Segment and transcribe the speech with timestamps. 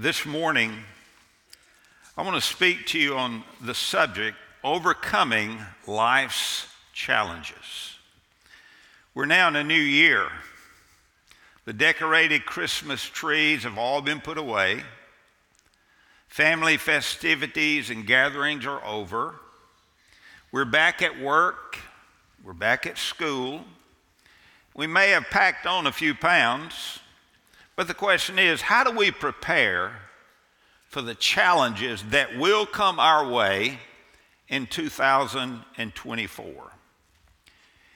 [0.00, 0.72] this morning,
[2.16, 7.96] I want to speak to you on the subject overcoming life's challenges.
[9.14, 10.26] We're now in a new year.
[11.64, 14.82] The decorated Christmas trees have all been put away.
[16.28, 19.36] Family festivities and gatherings are over.
[20.50, 21.78] We're back at work.
[22.42, 23.64] We're back at school.
[24.74, 26.98] We may have packed on a few pounds,
[27.76, 29.92] but the question is how do we prepare
[30.88, 33.78] for the challenges that will come our way
[34.48, 36.70] in 2024?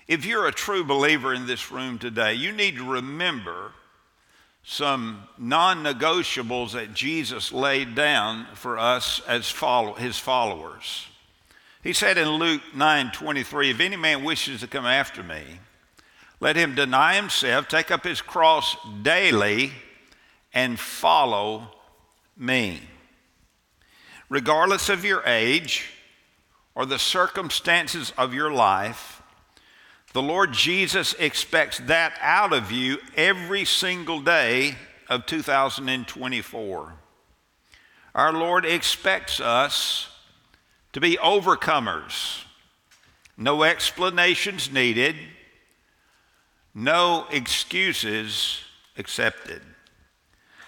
[0.09, 3.73] If you're a true believer in this room today, you need to remember
[4.65, 11.07] some non negotiables that Jesus laid down for us as follow, his followers.
[11.83, 15.61] He said in Luke 9 23, If any man wishes to come after me,
[16.41, 19.73] let him deny himself, take up his cross daily,
[20.53, 21.69] and follow
[22.37, 22.81] me.
[24.29, 25.87] Regardless of your age
[26.75, 29.23] or the circumstances of your life,
[30.13, 34.77] the Lord Jesus expects that out of you every single day
[35.09, 36.95] of 2024.
[38.15, 40.09] Our Lord expects us
[40.93, 42.45] to be overcomers.
[43.37, 45.17] No explanations needed
[46.79, 48.61] no excuses
[48.97, 49.61] accepted.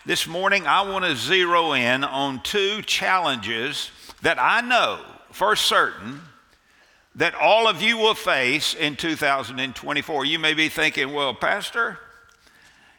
[0.05, 5.00] This morning, I want to zero in on two challenges that I know
[5.31, 6.20] for certain
[7.14, 10.25] that all of you will face in 2024.
[10.25, 11.98] You may be thinking, well, Pastor,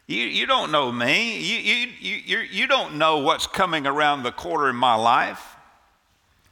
[0.06, 1.38] you, you don't know me.
[1.38, 5.56] You, you, you, you don't know what's coming around the corner in my life.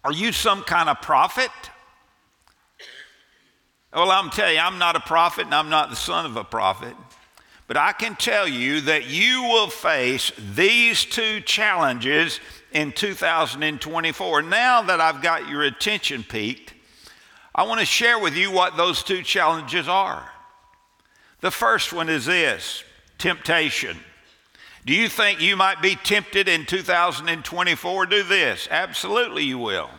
[0.05, 1.51] Are you some kind of prophet?
[3.93, 6.45] Well, I'm telling you, I'm not a prophet and I'm not the son of a
[6.45, 6.95] prophet.
[7.67, 12.41] But I can tell you that you will face these two challenges
[12.73, 14.43] in 2024.
[14.43, 16.75] Now that I've got your attention piqued,
[17.55, 20.29] I want to share with you what those two challenges are.
[21.41, 22.85] The first one is this
[23.19, 23.97] temptation.
[24.87, 28.07] Do you think you might be tempted in 2024?
[28.07, 28.67] Do this.
[28.71, 29.91] Absolutely, you will.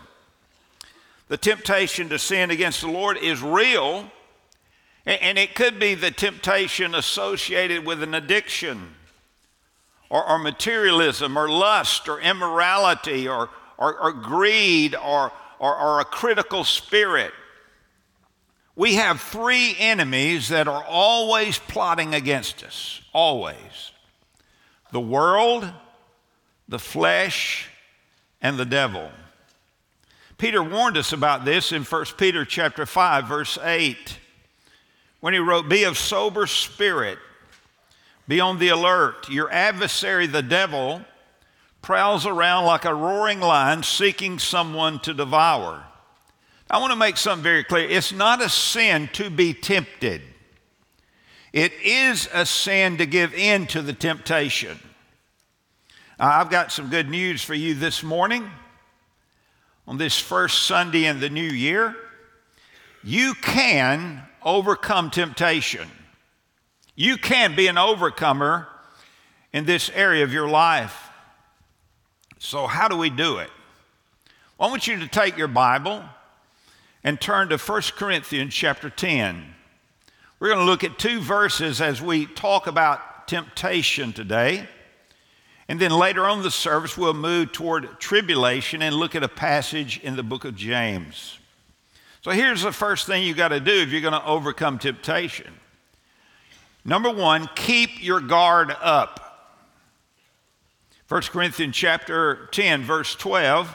[1.31, 4.11] The temptation to sin against the Lord is real,
[5.05, 8.95] and it could be the temptation associated with an addiction
[10.09, 16.65] or, or materialism or lust or immorality or, or, or greed or, or a critical
[16.65, 17.31] spirit.
[18.75, 23.93] We have three enemies that are always plotting against us, always
[24.91, 25.71] the world,
[26.67, 27.69] the flesh,
[28.41, 29.09] and the devil.
[30.41, 34.18] Peter warned us about this in 1 Peter chapter 5 verse 8
[35.19, 37.19] when he wrote be of sober spirit
[38.28, 41.00] be on the alert your adversary the devil
[41.84, 45.84] prowls around like a roaring lion seeking someone to devour.
[46.72, 47.88] I want to make something very clear.
[47.88, 50.23] It's not a sin to be tempted.
[51.53, 54.79] It is a sin to give in to the temptation.
[56.18, 58.50] I've got some good news for you this morning
[59.87, 61.95] on this first Sunday in the new year,
[63.03, 65.89] you can overcome temptation.
[66.95, 68.67] You can be an overcomer
[69.53, 71.09] in this area of your life.
[72.39, 73.49] So, how do we do it?
[74.57, 76.03] Well, I want you to take your Bible
[77.03, 79.45] and turn to 1 Corinthians chapter 10.
[80.39, 84.67] We're going to look at two verses as we talk about temptation today.
[85.71, 90.01] And then later on the service, we'll move toward tribulation and look at a passage
[90.03, 91.39] in the book of James.
[92.23, 95.47] So here's the first thing you got to do if you're going to overcome temptation.
[96.83, 99.63] Number one, keep your guard up.
[101.07, 103.73] 1 Corinthians chapter 10, verse 12,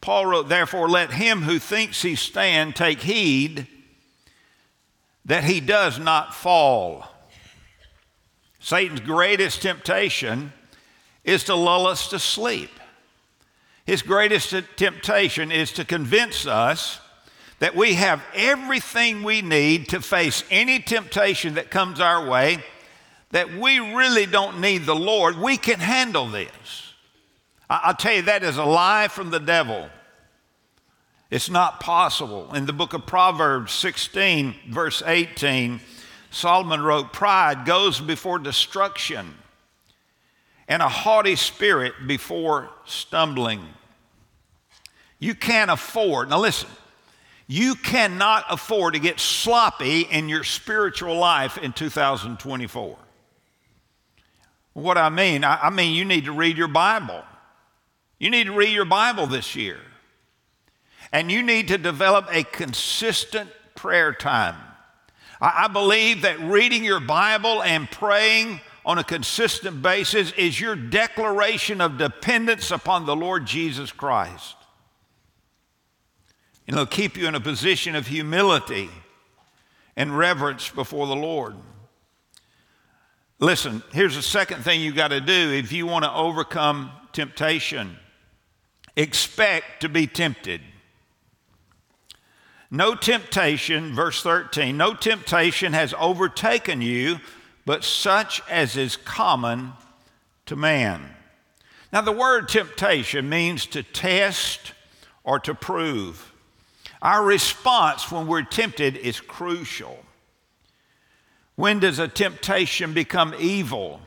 [0.00, 3.66] Paul wrote, Therefore, let him who thinks he stand take heed
[5.26, 7.06] that he does not fall.
[8.60, 10.54] Satan's greatest temptation
[11.28, 12.70] is to lull us to sleep.
[13.84, 17.00] His greatest temptation is to convince us
[17.58, 22.64] that we have everything we need to face any temptation that comes our way,
[23.30, 25.38] that we really don't need the Lord.
[25.38, 26.94] We can handle this.
[27.68, 29.90] I'll tell you, that is a lie from the devil.
[31.30, 32.54] It's not possible.
[32.54, 35.80] In the book of Proverbs 16, verse 18,
[36.30, 39.34] Solomon wrote, Pride goes before destruction
[40.68, 43.66] and a haughty spirit before stumbling.
[45.18, 46.68] You can't afford, now listen,
[47.46, 52.96] you cannot afford to get sloppy in your spiritual life in 2024.
[54.74, 57.24] What I mean, I, mean, you need to read your Bible.
[58.18, 59.78] You need to read your Bible this year.
[61.10, 64.56] And you need to develop a consistent prayer time.
[65.40, 71.80] I believe that reading your Bible and praying on a consistent basis is your declaration
[71.80, 74.56] of dependence upon the Lord Jesus Christ.
[76.66, 78.90] And it'll keep you in a position of humility
[79.96, 81.56] and reverence before the Lord.
[83.40, 87.96] Listen, here's the second thing you got to do if you want to overcome temptation
[88.98, 90.60] expect to be tempted.
[92.70, 97.18] No temptation, verse 13, no temptation has overtaken you,
[97.68, 99.74] but such as is common
[100.46, 101.06] to man.
[101.92, 104.72] Now, the word temptation means to test
[105.22, 106.32] or to prove.
[107.02, 109.98] Our response when we're tempted is crucial.
[111.56, 114.00] When does a temptation become evil?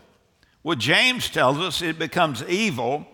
[0.64, 3.06] Well, James tells us it becomes evil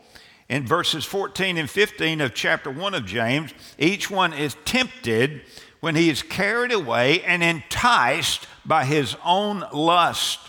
[0.47, 3.53] in verses 14 and 15 of chapter 1 of James.
[3.77, 5.41] Each one is tempted
[5.79, 10.39] when he is carried away and enticed by his own lust.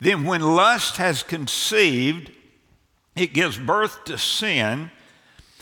[0.00, 2.30] Then, when lust has conceived,
[3.16, 4.90] it gives birth to sin.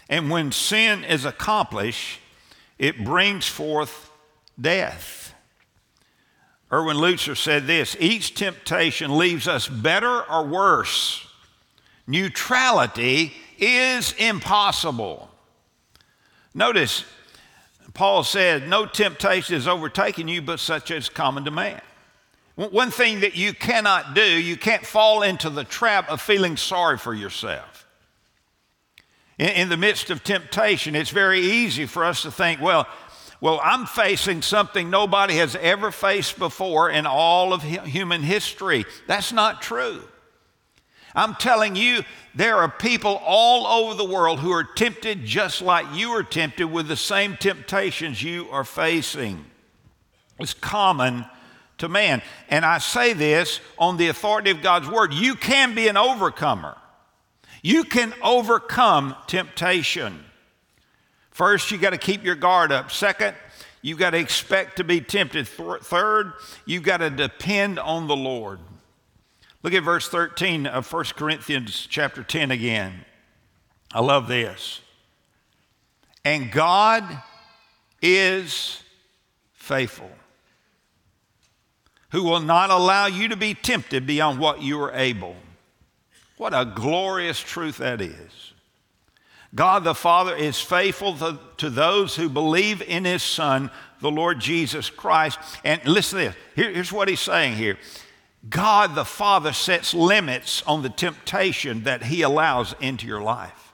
[0.08, 2.18] And when sin is accomplished,
[2.78, 4.10] it brings forth
[4.60, 5.34] death.
[6.72, 11.26] Erwin Lutzer said this each temptation leaves us better or worse.
[12.06, 15.30] Neutrality is impossible.
[16.54, 17.04] Notice,
[17.94, 21.80] Paul said, No temptation is overtaking you but such as common to man.
[22.54, 26.98] One thing that you cannot do, you can't fall into the trap of feeling sorry
[26.98, 27.86] for yourself.
[29.38, 32.86] In, in the midst of temptation, it's very easy for us to think, well,
[33.40, 38.84] well, I'm facing something nobody has ever faced before in all of human history.
[39.08, 40.04] That's not true.
[41.14, 42.02] I'm telling you,
[42.34, 46.66] there are people all over the world who are tempted just like you are tempted
[46.66, 49.44] with the same temptations you are facing.
[50.38, 51.26] It's common
[51.78, 52.22] to man.
[52.48, 56.76] And I say this on the authority of God's word you can be an overcomer,
[57.62, 60.24] you can overcome temptation.
[61.30, 62.90] First, you got to keep your guard up.
[62.90, 63.34] Second,
[63.80, 65.48] you got to expect to be tempted.
[65.48, 66.34] Third,
[66.66, 68.60] you got to depend on the Lord.
[69.62, 73.04] Look at verse 13 of 1 Corinthians chapter 10 again.
[73.92, 74.80] I love this.
[76.24, 77.04] And God
[78.00, 78.82] is
[79.52, 80.10] faithful,
[82.10, 85.36] who will not allow you to be tempted beyond what you are able.
[86.36, 88.52] What a glorious truth that is.
[89.54, 93.70] God the Father is faithful to, to, those who believe in his Son,
[94.00, 95.38] the Lord Jesus Christ.
[95.62, 96.34] And listen to this.
[96.56, 97.76] Here, here's what he's saying here
[98.48, 103.72] God the Father sets limits on the temptation that he allows into your life.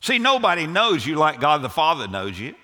[0.00, 2.54] See, nobody knows you like God the Father knows you.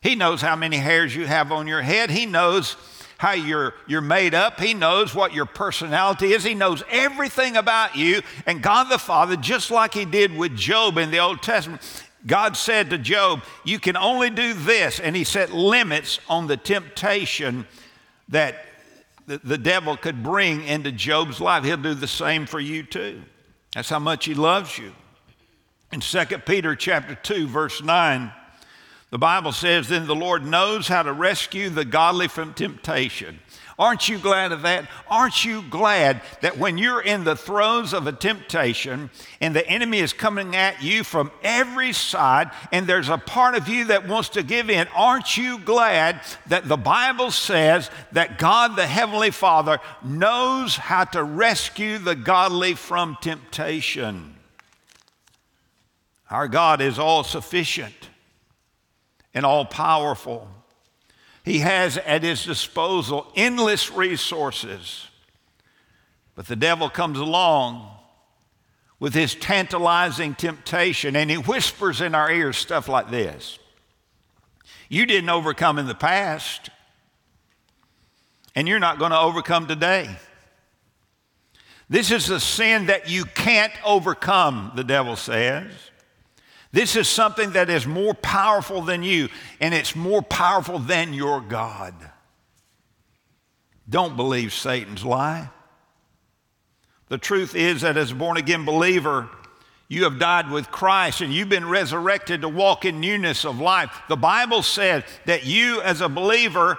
[0.00, 2.76] He knows how many hairs you have on your head, He knows
[3.18, 4.60] how you're, you're made up.
[4.60, 6.44] He knows what your personality is.
[6.44, 8.20] He knows everything about you.
[8.44, 11.82] And God the Father, just like He did with Job in the Old Testament,
[12.26, 15.00] God said to Job, You can only do this.
[15.00, 17.66] And He set limits on the temptation
[18.28, 18.66] that
[19.26, 21.64] the, the devil could bring into Job's life.
[21.64, 23.22] He'll do the same for you too.
[23.74, 24.92] That's how much He loves you.
[25.92, 28.32] In 2 Peter chapter 2, verse 9,
[29.10, 33.38] the Bible says, Then the Lord knows how to rescue the godly from temptation.
[33.78, 34.88] Aren't you glad of that?
[35.06, 39.98] Aren't you glad that when you're in the throes of a temptation and the enemy
[39.98, 44.30] is coming at you from every side and there's a part of you that wants
[44.30, 49.78] to give in, aren't you glad that the Bible says that God the Heavenly Father
[50.02, 54.36] knows how to rescue the godly from temptation?
[56.30, 58.08] Our God is all sufficient
[59.34, 60.48] and all powerful.
[61.46, 65.06] He has at his disposal endless resources.
[66.34, 67.88] But the devil comes along
[68.98, 73.60] with his tantalizing temptation and he whispers in our ears stuff like this
[74.88, 76.70] You didn't overcome in the past,
[78.56, 80.16] and you're not going to overcome today.
[81.88, 85.70] This is a sin that you can't overcome, the devil says.
[86.72, 89.28] This is something that is more powerful than you,
[89.60, 91.94] and it's more powerful than your God.
[93.88, 95.48] Don't believe Satan's lie.
[97.08, 99.28] The truth is that as a born again believer,
[99.88, 104.02] you have died with Christ and you've been resurrected to walk in newness of life.
[104.08, 106.78] The Bible says that you, as a believer,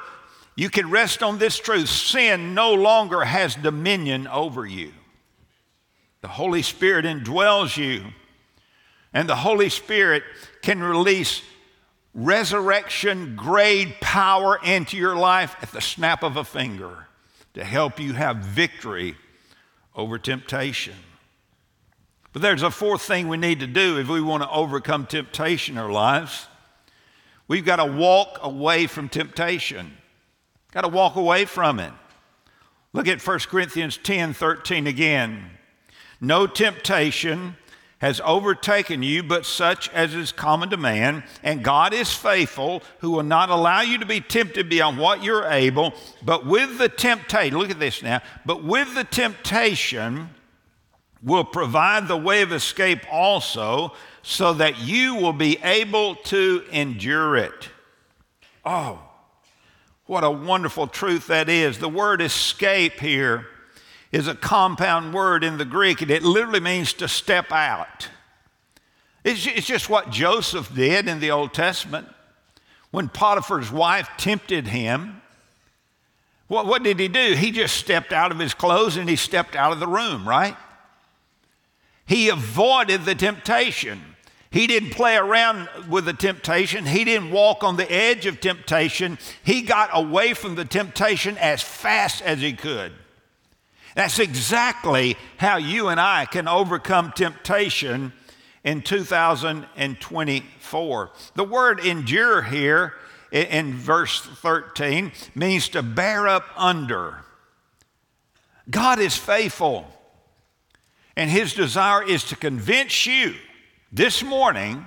[0.58, 4.92] you can rest on this truth sin no longer has dominion over you.
[6.22, 8.04] The Holy Spirit indwells you,
[9.18, 10.22] and the Holy Spirit
[10.62, 11.42] can release
[12.14, 17.08] resurrection grade power into your life at the snap of a finger
[17.56, 19.16] to help you have victory
[19.96, 20.94] over temptation.
[22.32, 25.78] But there's a fourth thing we need to do if we want to overcome temptation
[25.78, 26.46] in our lives.
[27.48, 29.98] We've got to walk away from temptation.
[30.74, 31.92] Got to walk away from it.
[32.94, 35.44] Look at 1 Corinthians 10 13 again.
[36.22, 37.56] No temptation
[38.00, 41.24] has overtaken you, but such as is common to man.
[41.42, 45.46] And God is faithful, who will not allow you to be tempted beyond what you're
[45.46, 50.30] able, but with the temptation, look at this now, but with the temptation
[51.24, 57.38] will provide the way of escape also, so that you will be able to endure
[57.38, 57.70] it.
[58.66, 59.02] Oh,
[60.06, 61.80] what a wonderful truth that is.
[61.80, 63.48] The word escape here
[64.12, 68.10] is a compound word in the Greek, and it literally means to step out.
[69.24, 72.08] It's, just what Joseph did in the Old Testament.
[72.92, 75.22] When Potiphar's wife tempted him,
[76.48, 77.34] what, what did he do?
[77.34, 80.56] He just stepped out of his clothes and he stepped out of the room, right?
[82.06, 84.02] He avoided the temptation.
[84.50, 86.86] He didn't play around with the temptation.
[86.86, 89.18] He didn't walk on the edge of temptation.
[89.44, 92.94] He got away from the temptation as fast as he could.
[93.98, 98.14] That's exactly how you and I can overcome temptation
[98.64, 101.12] in 2024.
[101.34, 102.94] The word endure here
[103.32, 107.24] in verse 13 means to bear up under.
[108.70, 109.88] God is faithful,
[111.16, 113.34] and His desire is to convince you
[113.92, 114.86] this morning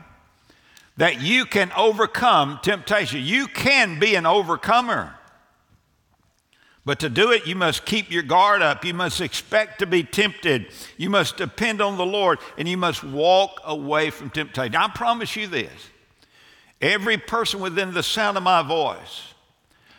[0.99, 3.25] that you can overcome temptation.
[3.25, 5.17] You can be an overcomer.
[6.85, 8.85] But to do it, you must keep your guard up.
[8.85, 10.73] You must expect to be tempted.
[10.97, 14.75] You must depend on the Lord, and you must walk away from temptation.
[14.77, 15.91] I promise you this
[16.81, 19.35] every person within the sound of my voice,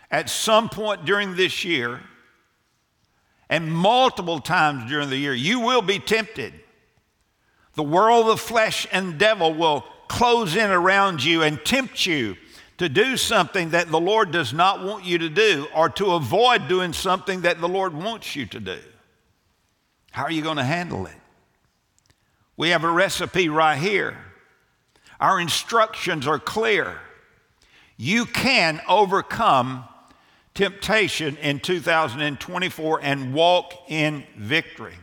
[0.10, 2.02] at some point during this year,
[3.50, 6.54] and multiple times during the year, you will be tempted.
[7.76, 12.36] The world, the flesh, and devil will close in around you and tempt you
[12.82, 16.68] to do something that the Lord does not want you to do or to avoid
[16.68, 18.80] doing something that the Lord wants you to do.
[20.10, 21.14] How are you going to handle it?
[22.58, 24.18] We have a recipe right here.
[25.20, 26.98] Our instructions are clear.
[27.98, 29.84] You can overcome
[30.56, 34.96] temptation in 2024 and walk in victory.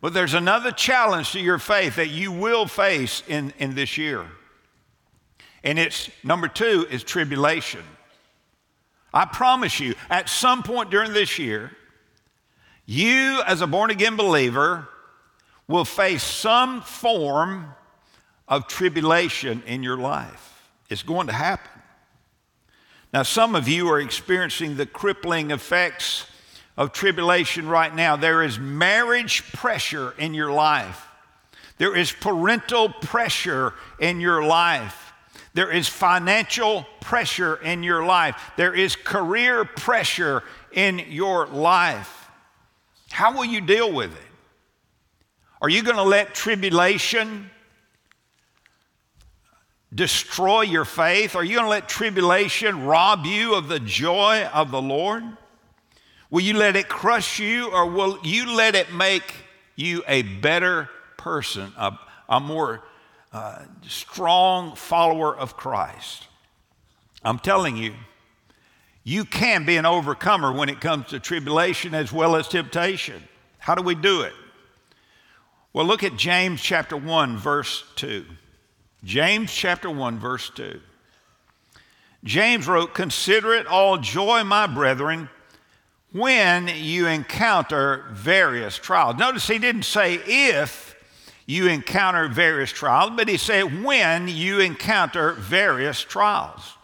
[0.00, 4.26] But there's another challenge to your faith that you will face in, in this year.
[5.64, 7.82] And it's number two is tribulation.
[9.12, 11.72] I promise you, at some point during this year,
[12.86, 14.88] you as a born again believer
[15.66, 17.74] will face some form
[18.46, 20.68] of tribulation in your life.
[20.90, 21.70] It's going to happen.
[23.12, 26.26] Now, some of you are experiencing the crippling effects
[26.76, 28.16] of tribulation right now.
[28.16, 31.06] There is marriage pressure in your life,
[31.78, 35.03] there is parental pressure in your life.
[35.54, 38.36] There is financial pressure in your life.
[38.56, 40.42] There is career pressure
[40.72, 42.28] in your life.
[43.10, 44.22] How will you deal with it?
[45.62, 47.50] Are you going to let tribulation
[49.94, 51.36] destroy your faith?
[51.36, 55.22] Are you going to let tribulation rob you of the joy of the Lord?
[56.30, 59.34] Will you let it crush you or will you let it make
[59.76, 61.96] you a better person, a,
[62.28, 62.82] a more
[63.34, 66.28] uh, strong follower of Christ.
[67.24, 67.94] I'm telling you,
[69.02, 73.20] you can be an overcomer when it comes to tribulation as well as temptation.
[73.58, 74.32] How do we do it?
[75.72, 78.24] Well, look at James chapter 1, verse 2.
[79.02, 80.80] James chapter 1, verse 2.
[82.22, 85.28] James wrote, Consider it all joy, my brethren,
[86.12, 89.16] when you encounter various trials.
[89.18, 90.93] Notice he didn't say if
[91.46, 96.76] you encounter various trials, but he said when you encounter various trials.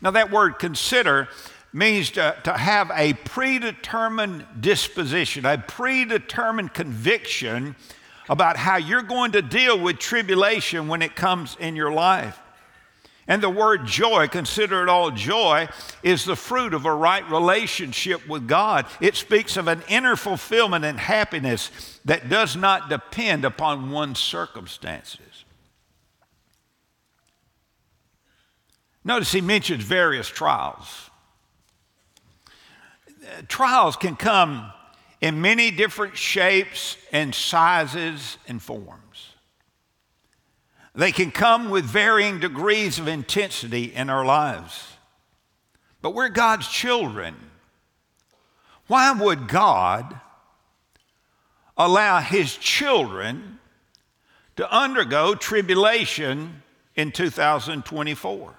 [0.00, 1.28] Now, that word consider
[1.72, 7.76] means to, to have a predetermined disposition, a predetermined conviction
[8.28, 12.38] about how you're going to deal with tribulation when it comes in your life.
[13.28, 15.68] And the word joy, consider it all joy,
[16.02, 18.86] is the fruit of a right relationship with God.
[19.02, 25.44] It speaks of an inner fulfillment and happiness that does not depend upon one's circumstances.
[29.04, 31.10] Notice he mentions various trials.
[33.46, 34.72] Trials can come
[35.20, 39.27] in many different shapes and sizes and forms.
[40.98, 44.94] They can come with varying degrees of intensity in our lives.
[46.02, 47.36] But we're God's children.
[48.88, 50.20] Why would God
[51.76, 53.60] allow His children
[54.56, 56.64] to undergo tribulation
[56.96, 58.54] in 2024?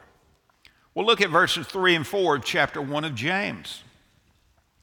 [0.96, 3.84] Well, look at verses 3 and 4 of chapter 1 of James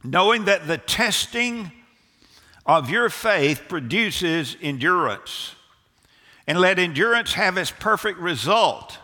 [0.05, 1.73] knowing that the testing
[2.67, 5.56] of your faith produces endurance.
[6.47, 8.99] And let endurance have its perfect result,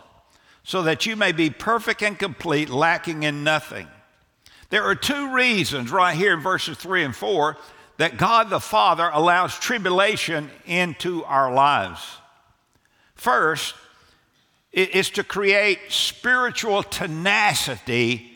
[0.63, 3.87] so that you may be perfect and complete, lacking in nothing.
[4.69, 7.57] There are two reasons right here in verses 3 and 4
[7.97, 12.01] that God the Father allows tribulation into our lives.
[13.13, 13.75] First,
[14.71, 18.31] it's to create spiritual tenacity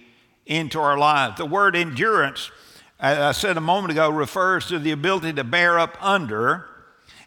[0.46, 1.38] into our lives.
[1.38, 2.52] The word endurance,
[3.00, 6.68] I said a moment ago, refers to the ability to bear up under.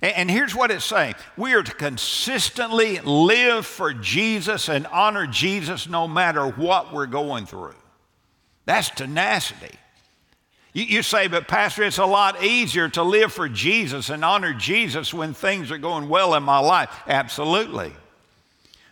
[0.03, 5.89] And here's what it's saying we are to consistently live for Jesus and honor Jesus
[5.89, 7.75] no matter what we're going through.
[8.65, 9.77] That's tenacity.
[10.73, 15.13] You, say, but Pastor, it's a lot easier to live for Jesus and honor Jesus
[15.13, 16.91] when things are going well in my life.
[17.09, 17.93] Absolutely.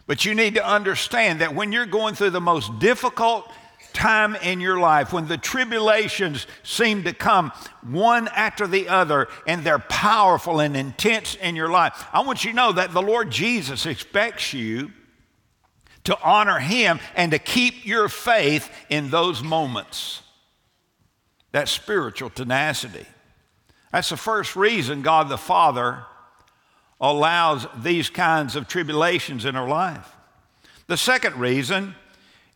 [0.08, 3.48] But you need to understand that when you're going through the most difficult
[3.98, 7.52] time in your life when the tribulations seem to come
[7.82, 12.50] one after the other and they're powerful and intense in your life, I want you
[12.50, 14.92] to know that the Lord Jesus expects you
[16.04, 20.22] to honor Him and to keep your faith in those moments.
[21.52, 23.06] That spiritual tenacity.
[23.90, 26.04] That's the first reason God the Father
[27.00, 30.08] allows these kinds of tribulations in our life.
[30.86, 31.94] The second reason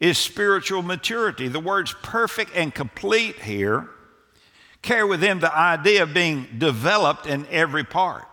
[0.02, 1.46] is spiritual maturity.
[1.46, 3.88] The words perfect and complete here
[4.82, 8.26] carry with them the idea of being developed in every part.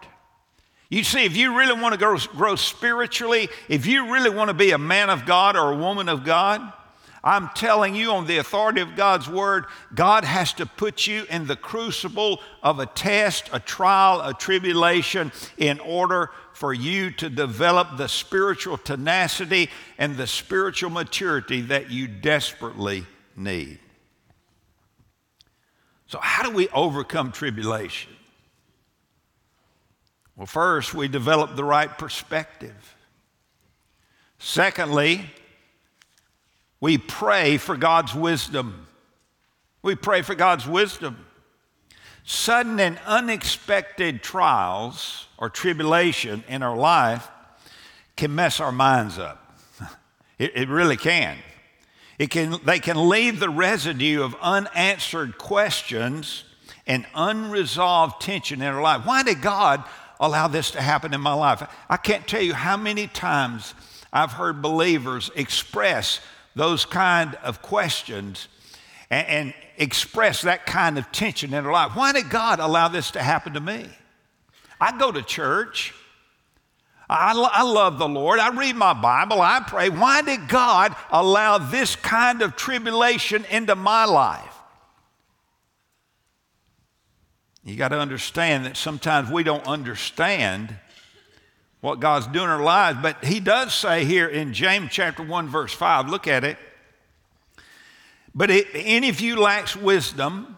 [0.89, 4.55] You see, if you really want to grow, grow spiritually, if you really want to
[4.55, 6.73] be a man of God or a woman of God,
[7.23, 11.47] I'm telling you on the authority of God's word, God has to put you in
[11.47, 17.97] the crucible of a test, a trial, a tribulation in order for you to develop
[17.97, 23.05] the spiritual tenacity and the spiritual maturity that you desperately
[23.36, 23.79] need.
[26.08, 28.12] So, how do we overcome tribulation?
[30.36, 32.95] Well, first, we develop the right perspective.
[34.39, 35.29] Secondly,
[36.82, 38.88] we pray for God's wisdom.
[39.82, 41.26] We pray for God's wisdom.
[42.24, 47.28] Sudden and unexpected trials or tribulation in our life
[48.15, 49.46] can mess our minds up.
[50.38, 51.38] It, it really can.
[52.18, 52.62] It can.
[52.63, 56.46] They can leave the residue of unanswered questions
[56.88, 59.06] and unresolved tension in our life.
[59.06, 59.84] Why did God
[60.18, 61.62] allow this to happen in my life?
[61.89, 63.74] I can't tell you how many times
[64.13, 66.22] I've heard believers express
[66.55, 68.47] those kind of questions
[69.09, 71.95] and, and express that kind of tension in their life.
[71.95, 73.88] Why did God allow this to happen to me?
[74.79, 75.93] I go to church.
[77.09, 78.39] I, I, love the Lord.
[78.39, 79.41] I read my Bible.
[79.41, 79.89] I pray.
[79.89, 84.55] Why did God allow this kind of tribulation into my life?
[87.63, 90.75] You got to understand that sometimes we don't understand
[91.82, 93.00] what God's doing in our lives.
[93.02, 96.58] But he does say here in James chapter 1, verse 5, look at it.
[98.36, 100.58] But if any of you lacks wisdom,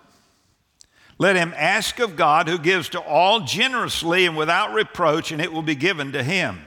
[1.18, 5.54] let him ask of God who gives to all generously and without reproach, and it
[5.54, 6.60] will be given to him.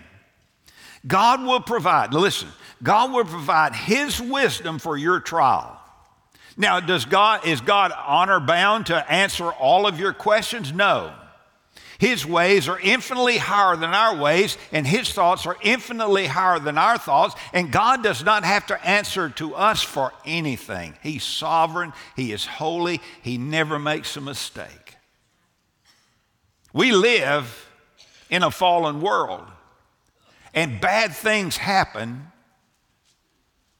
[1.06, 2.48] God will provide, listen,
[2.82, 5.80] God will provide his wisdom for your trial.
[6.56, 10.72] Now, does God, is God honor bound to answer all of your questions?
[10.72, 11.12] No.
[11.98, 16.78] His ways are infinitely higher than our ways, and His thoughts are infinitely higher than
[16.78, 17.34] our thoughts.
[17.52, 20.94] And God does not have to answer to us for anything.
[21.02, 24.96] He's sovereign, He is holy, He never makes a mistake.
[26.72, 27.68] We live
[28.30, 29.46] in a fallen world,
[30.52, 32.32] and bad things happen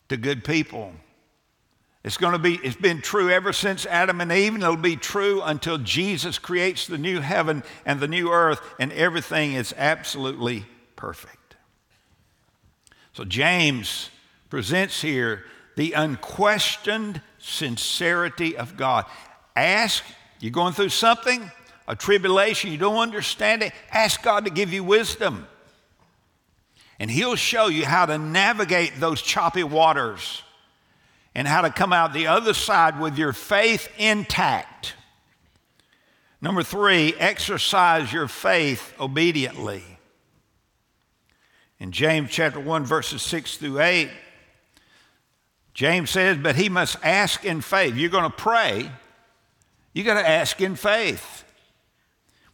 [0.09, 0.93] to good people.
[2.05, 4.97] It's going to be, it's been true ever since Adam and Eve, and it'll be
[4.97, 10.67] true until Jesus creates the new heaven and the new earth, and everything is absolutely
[10.97, 11.57] perfect.
[13.15, 14.11] So James
[14.51, 15.45] presents here
[15.77, 19.07] the unquestioned sincerity of God.
[19.57, 20.05] Ask,
[20.41, 21.51] you're going through something,
[21.89, 25.47] a tribulation, you don't understand it, ask God to give you wisdom.
[26.99, 30.43] And He'll show you how to navigate those choppy waters
[31.35, 34.95] and how to come out the other side with your faith intact.
[36.41, 39.83] Number three, exercise your faith obediently.
[41.79, 44.11] In James chapter 1, verses 6 through 8,
[45.73, 47.97] James says, But he must ask in faith.
[47.97, 48.91] You're going to pray,
[49.93, 51.45] you got to ask in faith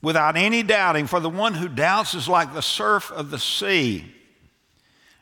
[0.03, 4.15] without any doubting, for the one who doubts is like the surf of the sea,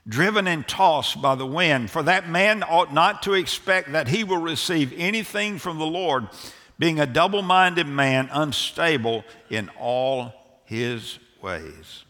[0.08, 1.90] driven and tossed by the wind.
[1.90, 6.28] For that man ought not to expect that he will receive anything from the Lord
[6.78, 10.32] being a double minded man, unstable in all
[10.64, 12.04] his ways.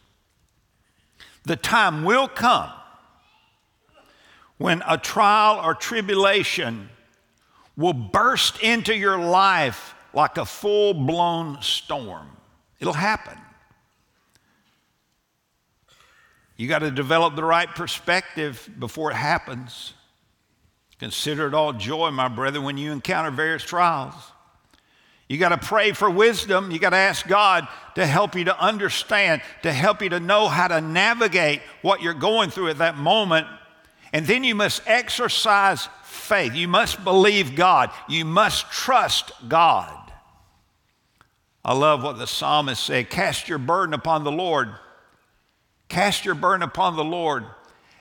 [1.45, 2.71] The time will come
[4.59, 6.91] when a trial or tribulation
[7.77, 12.27] will burst into your life like a full blown storm.
[12.81, 13.39] It'll happen.
[16.59, 19.95] You got to develop the right perspective before it happens.
[20.99, 24.15] Consider it all joy, my brother, when you encounter various trials.
[25.29, 26.73] You got to pray for wisdom.
[26.73, 30.49] You got to ask God to help you to understand, to help you to know
[30.49, 33.47] how to navigate what you're going through at that moment.
[34.13, 36.57] And then you must exercise faith.
[36.57, 37.91] You must believe God.
[38.09, 39.95] You must trust God.
[41.65, 44.75] I love what the psalmist said Cast your burden upon the Lord.
[45.89, 47.45] Cast your burden upon the Lord,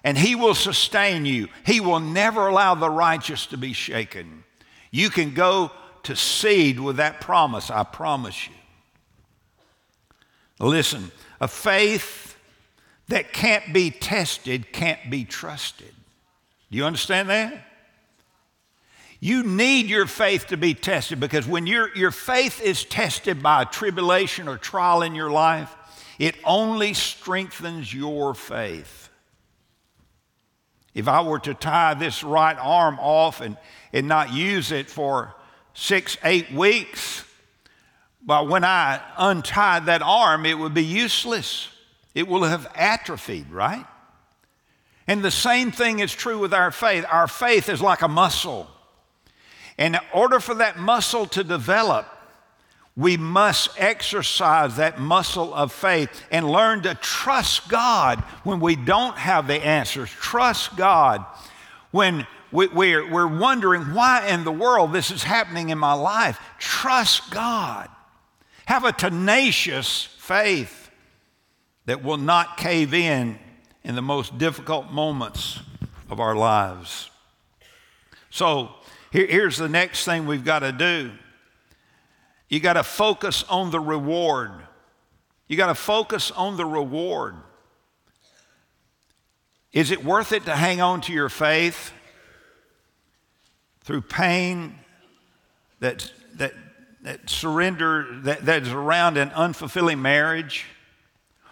[0.03, 1.47] and He will sustain you.
[1.65, 4.43] He will never allow the righteous to be shaken.
[4.91, 5.71] You can go
[6.03, 8.53] to seed with that promise, I promise you.
[10.59, 12.37] Listen, a faith
[13.09, 15.93] that can't be tested can't be trusted.
[16.71, 17.63] Do you understand that?
[19.19, 23.63] You need your faith to be tested because when your, your faith is tested by
[23.63, 25.75] a tribulation or trial in your life,
[26.19, 29.09] it only strengthens your faith.
[30.93, 33.55] If I were to tie this right arm off and,
[33.93, 35.35] and not use it for
[35.75, 37.23] six, eight weeks.
[38.25, 41.69] But when I untied that arm, it would be useless.
[42.15, 43.85] It will have atrophied, right?
[45.05, 47.05] And the same thing is true with our faith.
[47.09, 48.67] Our faith is like a muscle.
[49.77, 52.07] And in order for that muscle to develop,
[52.97, 59.15] we must exercise that muscle of faith and learn to trust God when we don't
[59.15, 60.09] have the answers.
[60.09, 61.23] Trust God
[61.91, 66.39] when we, we're, we're wondering why in the world this is happening in my life.
[66.57, 67.87] Trust God.
[68.65, 70.89] Have a tenacious faith
[71.85, 73.37] that will not cave in
[73.83, 75.59] in the most difficult moments
[76.09, 77.11] of our lives.
[78.31, 78.71] So,
[79.11, 81.11] here, here's the next thing we've got to do
[82.49, 84.51] you got to focus on the reward.
[85.47, 87.35] You got to focus on the reward.
[89.73, 91.93] Is it worth it to hang on to your faith?
[93.87, 94.75] through pain
[95.79, 96.53] that, that,
[97.03, 100.65] that surrender that, that is around an unfulfilling marriage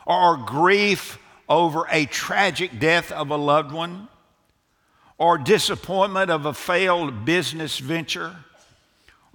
[0.06, 4.10] or grief over a tragic death of a loved one
[5.18, 8.36] or disappointment of a failed business venture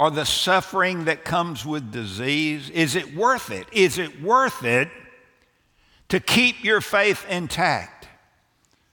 [0.01, 2.71] or the suffering that comes with disease?
[2.71, 3.67] Is it worth it?
[3.71, 4.89] Is it worth it
[6.09, 8.09] to keep your faith intact,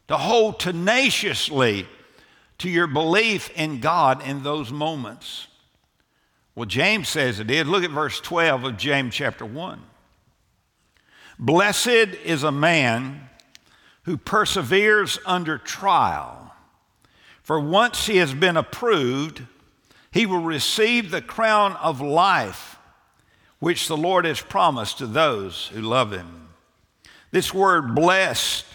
[0.10, 1.88] to hold tenaciously
[2.58, 5.48] to your belief in God in those moments?
[6.56, 7.68] Well, James says it did.
[7.68, 9.82] Look at verse 12 of James chapter 1.
[11.40, 11.88] Blessed
[12.26, 13.30] is a man
[14.04, 16.52] who perseveres under trial,
[17.44, 19.44] for once he has been approved,
[20.18, 22.80] he will receive the crown of life
[23.60, 26.50] which the Lord has promised to those who love him.
[27.30, 28.66] This word blessed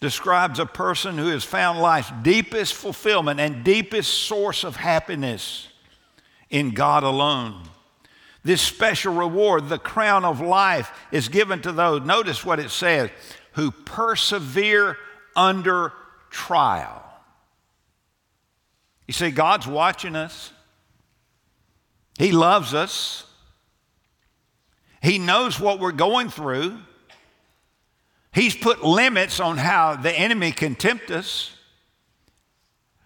[0.00, 5.66] describes a person who has found life's deepest fulfillment and deepest source of happiness
[6.50, 7.62] in God alone.
[8.44, 13.10] This special reward, the crown of life, is given to those, notice what it says,
[13.54, 14.98] who persevere
[15.34, 15.92] under
[16.30, 17.02] trial.
[19.08, 20.52] You see, God's watching us,
[22.18, 23.24] He loves us,
[25.02, 26.78] He knows what we're going through.
[28.32, 31.56] He's put limits on how the enemy can tempt us.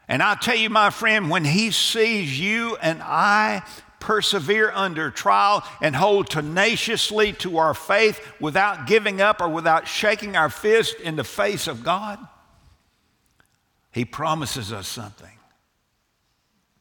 [0.09, 3.63] And I'll tell you, my friend, when he sees you and I
[4.01, 10.35] persevere under trial and hold tenaciously to our faith without giving up or without shaking
[10.35, 12.19] our fist in the face of God,
[13.93, 15.39] he promises us something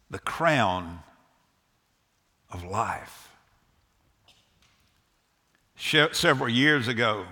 [0.10, 1.04] the crown
[2.52, 3.30] of life.
[5.78, 7.26] Several years ago,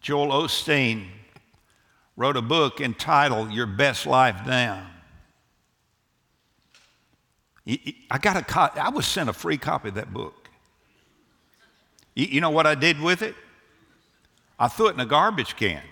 [0.00, 1.06] Joel Osteen
[2.16, 4.90] wrote a book entitled Your Best Life Now.
[7.66, 10.48] I got a I was sent a free copy of that book.
[12.14, 13.34] You, know what I did with it?
[14.58, 15.82] I threw it in a garbage can.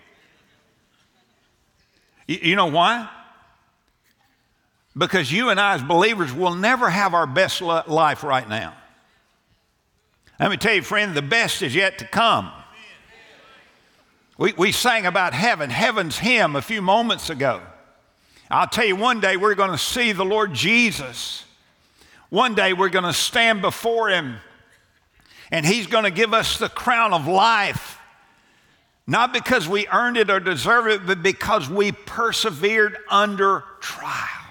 [2.29, 3.09] You know why?
[4.97, 8.75] Because you and I, as believers, will never have our best life right now.
[10.39, 12.51] Let me tell you, friend, the best is yet to come.
[14.37, 17.63] We, we sang about heaven, heaven's hymn a few moments ago.
[18.51, 21.45] I'll tell you, one day we're going to see the Lord Jesus.
[22.29, 24.37] One day we're going to stand before Him
[25.51, 27.99] and He's going to give us the crown of life.
[29.07, 34.42] Not because we earned it or deserved it, but because we persevered under trial.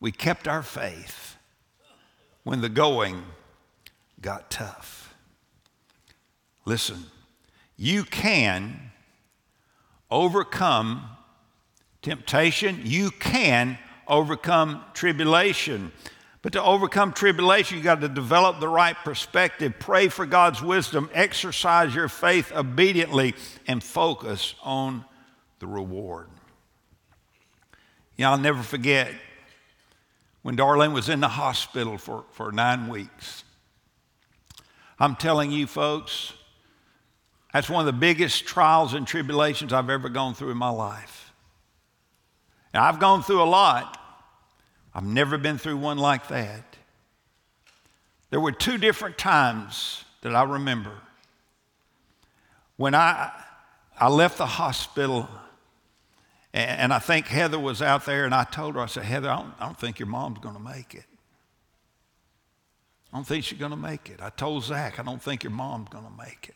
[0.00, 1.36] We kept our faith
[2.42, 3.22] when the going
[4.20, 5.14] got tough.
[6.64, 7.04] Listen,
[7.76, 8.90] you can
[10.10, 11.02] overcome
[12.02, 15.92] temptation, you can overcome tribulation.
[16.42, 21.10] But to overcome tribulation, you got to develop the right perspective, pray for God's wisdom,
[21.12, 23.34] exercise your faith obediently,
[23.66, 25.04] and focus on
[25.58, 26.28] the reward.
[28.16, 29.12] You know, I'll never forget
[30.42, 33.44] when Darlene was in the hospital for, for nine weeks.
[34.98, 36.32] I'm telling you, folks,
[37.52, 41.32] that's one of the biggest trials and tribulations I've ever gone through in my life.
[42.72, 43.98] Now, I've gone through a lot,
[44.94, 46.76] I've never been through one like that.
[48.30, 50.92] There were two different times that I remember.
[52.76, 53.30] When I,
[53.98, 55.28] I left the hospital,
[56.52, 59.36] and, I think Heather was out there, and I told her, I said, Heather, I
[59.36, 61.04] don't, I don't think your mom's going to make it.
[63.12, 64.20] I don't think she's going to make it.
[64.20, 66.54] I told Zach, I don't think your mom's going to make it.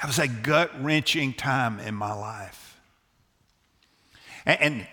[0.00, 2.80] That was a gut wrenching time in my life.
[4.46, 4.86] And, and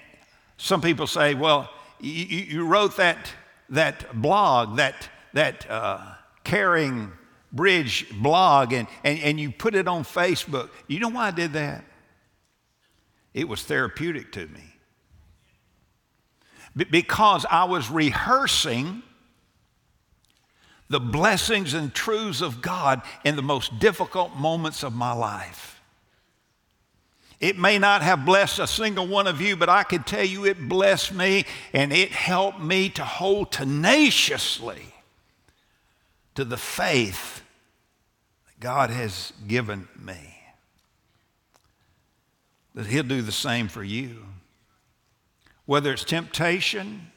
[0.57, 3.31] some people say, well, you, you, wrote that,
[3.69, 7.12] that blog, that, that uh, caring
[7.53, 10.69] bridge blog, and, and, and you put it on Facebook.
[10.88, 11.86] You know why I did that?
[13.38, 14.63] It was therapeutic to me.
[16.89, 19.04] Because I was rehearsing
[20.89, 25.80] the blessings and truths of God in the most difficult moments of my life.
[27.39, 30.45] It may not have blessed a single one of you, but I can tell you
[30.45, 34.95] it blessed me and it helped me to hold tenaciously
[36.34, 37.43] to the faith
[38.47, 40.37] that God has given me.
[42.77, 44.23] That He'll do the same for you.
[45.65, 47.11] Whether it's temptation,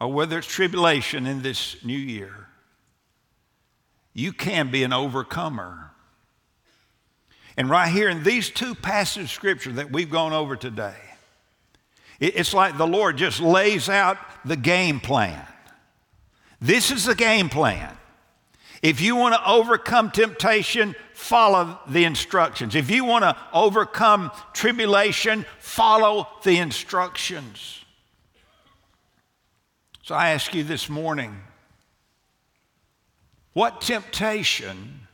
[0.00, 2.46] or whether it's tribulation in this new year,
[4.14, 5.90] you can be an overcomer.
[7.56, 10.94] And right here in these two passages of scripture that we've gone over today,
[12.20, 15.44] it's like the Lord just lays out the game plan.
[16.60, 17.98] This is the game plan.
[18.82, 22.74] If you want to overcome temptation, follow the instructions.
[22.74, 27.84] If you want to overcome tribulation, follow the instructions.
[30.02, 31.36] So I ask you this morning
[33.52, 35.06] what temptation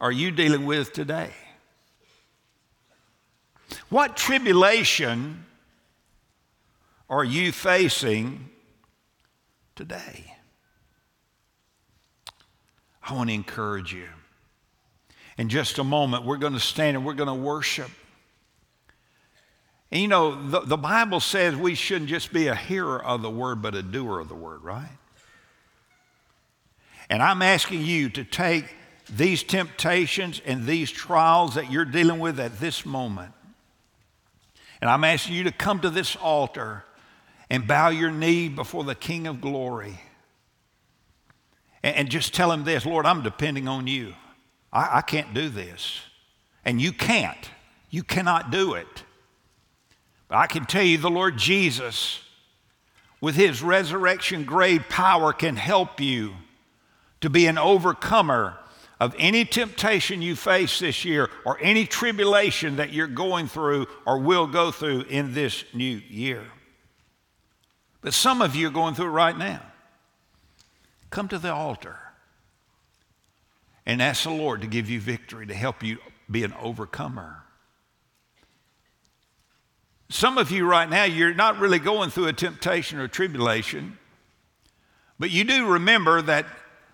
[0.00, 1.30] are you dealing with today?
[3.88, 5.44] What tribulation
[7.08, 8.48] are you facing
[9.76, 10.35] today?
[13.06, 14.08] I want to encourage you.
[15.38, 17.90] In just a moment, we're going to stand and we're going to worship.
[19.92, 23.30] And you know, the, the Bible says we shouldn't just be a hearer of the
[23.30, 24.88] word, but a doer of the word, right?
[27.08, 28.74] And I'm asking you to take
[29.08, 33.32] these temptations and these trials that you're dealing with at this moment.
[34.80, 36.84] And I'm asking you to come to this altar
[37.48, 40.00] and bow your knee before the King of glory.
[41.86, 44.14] And, just tell him this Lord, I'm depending on you.
[44.72, 46.00] I, I can't do this.
[46.64, 47.48] And you can't.
[47.90, 49.04] You cannot do it.
[50.26, 52.20] But I can tell you the Lord Jesus,
[53.20, 56.34] with his resurrection grade power, can help you
[57.20, 58.58] to be an overcomer
[58.98, 64.18] of any temptation you face this year or any tribulation that you're going through or
[64.18, 66.42] will go through in this new year.
[68.00, 69.62] But some of you are going through it right now.
[71.16, 71.96] Come to the altar
[73.86, 75.96] and ask the Lord to give you victory, to help you
[76.30, 77.42] be an overcomer.
[80.10, 83.96] Some of you right now, you're not really going through a temptation or tribulation,
[85.18, 86.44] but you do remember that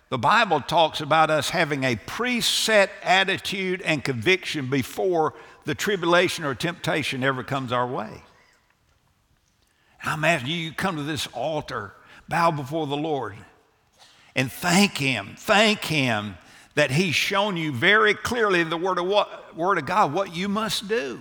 [0.09, 6.55] the Bible talks about us having a preset attitude and conviction before the tribulation or
[6.55, 8.23] temptation ever comes our way.
[10.05, 11.95] I'm asking you, you come to this altar,
[12.29, 13.35] bow before the Lord,
[14.35, 15.35] and thank Him.
[15.39, 16.37] Thank Him
[16.75, 20.35] that He's shown you very clearly in the Word of, what, Word of God what
[20.35, 21.21] you must do.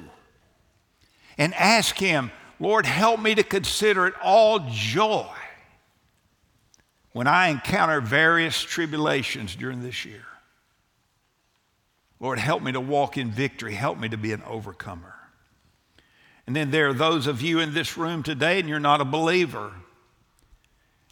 [1.38, 5.28] And ask Him, Lord, help me to consider it all joy
[7.13, 10.26] when I encounter various tribulations during this year.
[12.19, 13.74] Lord, help me to walk in victory.
[13.74, 15.15] Help me to be an overcomer.
[16.45, 19.06] And then there are those of you in this room today, and you're not a
[19.06, 19.71] believer.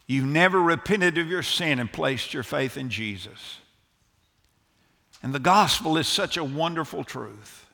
[0.09, 3.59] You've never repented of your sin and placed your faith in Jesus.
[5.21, 7.67] And the gospel is such a wonderful truth.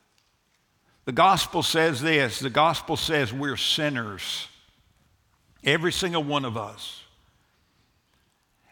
[1.05, 4.49] The gospel says this the gospel says we're sinners,
[5.63, 7.03] every single one of us.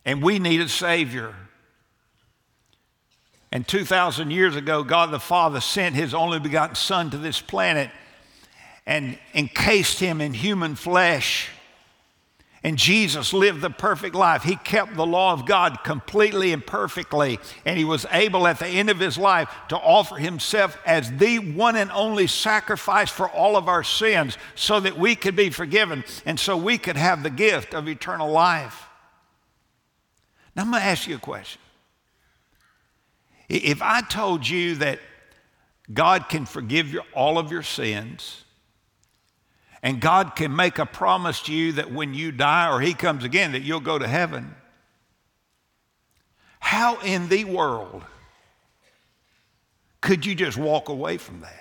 [0.03, 1.33] And we need a Savior.
[3.49, 7.91] And 2,000 years ago, God the Father sent His only begotten Son to this planet
[8.85, 11.49] and encased Him in human flesh
[12.65, 14.43] and Jesus lived the perfect life.
[14.43, 17.39] He kept the law of God completely and perfectly.
[17.65, 21.39] And he was able at the end of his life to offer himself as the
[21.39, 26.05] one and only sacrifice for all of our sins so that we could be forgiven
[26.25, 28.87] and so we could have the gift of eternal life.
[30.55, 31.59] Now, I'm going to ask you a question.
[33.49, 34.99] If I told you that
[35.93, 38.42] God can forgive all of your sins,
[39.83, 43.25] and God can make a promise to you that when you die or He comes
[43.25, 44.55] again, that you'll go to heaven.
[46.59, 48.01] How in the world
[49.99, 51.59] could you just walk away from that?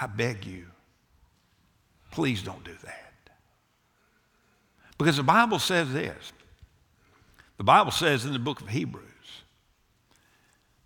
[0.00, 0.66] I beg you,
[2.12, 3.12] please don't do that.
[4.96, 6.32] Because the Bible says this.
[7.56, 9.11] The Bible says in the book of Hebrews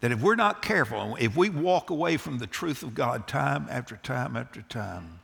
[0.06, 3.66] that if we're not careful, if we walk away from the truth of God time
[3.68, 5.18] after time after time,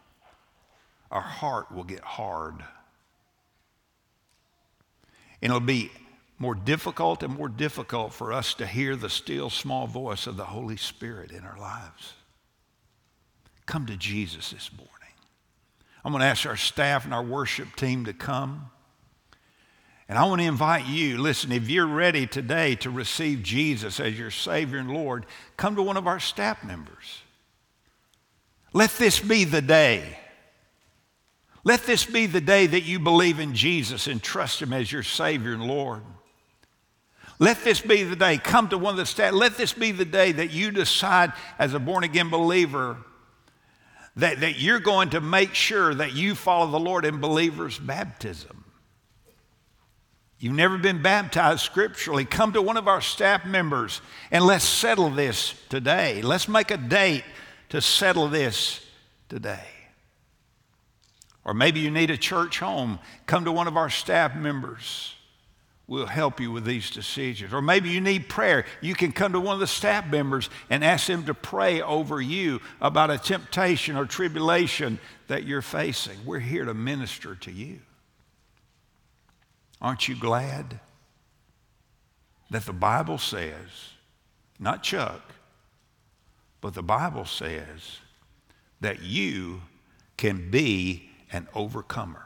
[1.09, 2.55] our heart will get hard.
[5.41, 5.93] And it'll be
[6.37, 10.47] more difficult and more difficult for us to hear the still small voice of the
[10.47, 12.15] Holy Spirit in our lives.
[13.67, 15.15] Come to Jesus this morning.
[16.05, 18.73] I'm going to ask our staff and our worship team to come.
[20.13, 24.19] And I want to invite you listen, if you're ready today to receive Jesus as
[24.19, 25.25] your Savior and Lord,
[25.57, 27.23] come to one of our staff members.
[28.75, 30.19] Let this be the day.
[31.65, 35.03] Let this be the day that you believe in Jesus and trust Him as your
[35.03, 36.03] Savior and Lord.
[37.39, 38.37] Let this be the day.
[38.37, 39.33] Come to one of the staff.
[39.33, 42.99] Let this be the day that you decide as a born again believer
[44.17, 48.62] that, that you're going to make sure that you follow the Lord in believer's baptism.
[50.43, 54.01] You've never been baptized scripturally, come to one of our staff members
[54.33, 56.21] and let's settle this today.
[56.21, 57.23] Let's make a date
[57.69, 58.85] to settle this
[59.29, 59.69] today.
[61.45, 65.15] Or maybe you need a church home, come to one of our staff members.
[65.87, 67.53] We'll help you with these decisions.
[67.53, 68.65] Or maybe you need prayer.
[68.81, 72.21] You can come to one of the staff members and ask them to pray over
[72.21, 76.19] you about a temptation or tribulation that you're facing.
[76.27, 77.79] We're here to minister to you.
[79.83, 80.79] Aren't you glad
[82.51, 83.95] that the Bible says,
[84.61, 85.21] not Chuck,
[86.61, 87.99] but the Bible says
[88.81, 89.63] that you
[90.17, 92.23] can be an overcomer?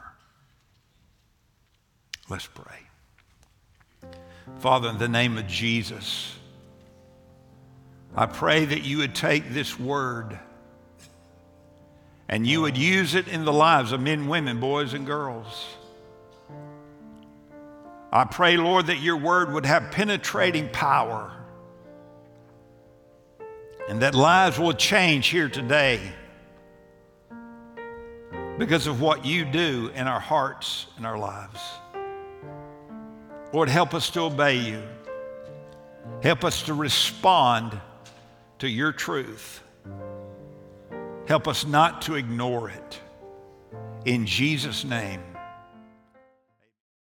[2.29, 4.11] Let's pray.
[4.59, 6.37] Father, in the name of Jesus,
[8.15, 10.37] I pray that you would take this word
[12.29, 15.76] and you would use it in the lives of men, women, boys, and girls.
[18.11, 21.31] I pray, Lord, that your word would have penetrating power
[23.89, 25.99] and that lives will change here today
[28.57, 31.61] because of what you do in our hearts and our lives.
[33.53, 34.83] Lord, help us to obey you.
[36.21, 37.79] Help us to respond
[38.59, 39.61] to your truth.
[41.27, 42.99] Help us not to ignore it.
[44.05, 45.21] In Jesus' name.